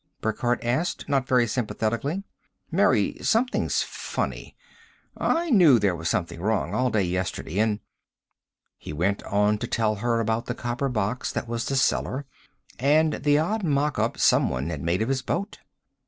[0.19, 2.23] Burckhardt asked, not very sympathetically.
[2.71, 4.55] "Mary, something's funny!
[5.15, 7.81] I knew there was something wrong all day yesterday and"
[8.79, 12.25] He went on to tell her about the copper box that was the cellar,
[12.79, 15.59] and the odd mock up someone had made of his boat.